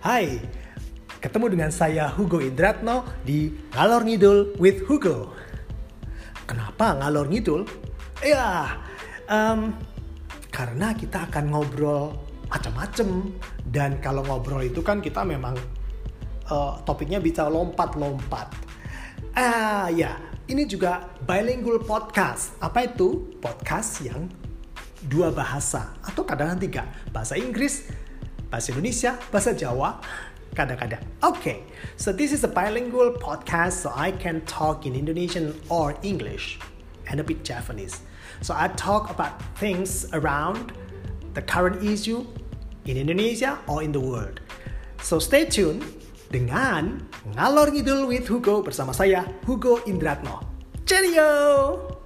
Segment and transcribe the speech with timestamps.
[0.00, 0.40] Hai,
[1.20, 5.36] ketemu dengan saya Hugo Indratno di Ngalor Ngidul with Hugo.
[6.48, 7.68] Kenapa ngalor ngidul?
[8.24, 8.80] Ya,
[9.28, 9.76] em,
[10.48, 12.16] karena kita akan ngobrol
[12.48, 13.28] macam-macam
[13.68, 15.52] dan kalau ngobrol itu kan kita memang
[16.48, 18.56] eh, topiknya bisa lompat-lompat.
[19.36, 20.16] Ah ya,
[20.48, 22.56] ini juga bilingual podcast.
[22.64, 23.36] Apa itu?
[23.36, 24.32] Podcast yang
[25.04, 28.08] dua bahasa atau kadang tiga bahasa Inggris
[28.50, 30.02] bahasa Indonesia bahasa Jawa
[30.52, 31.00] kadang-kadang.
[31.22, 31.62] Okay
[31.94, 36.58] so this is a bilingual podcast so I can talk in Indonesian or English
[37.06, 38.02] and a bit Japanese.
[38.42, 40.74] So I talk about things around
[41.34, 42.26] the current issue
[42.86, 44.42] in Indonesia or in the world.
[45.02, 45.86] So stay tuned
[46.30, 50.42] dengan ngalor ngidul with Hugo bersama saya Hugo Indratno.
[50.86, 51.99] Cheerio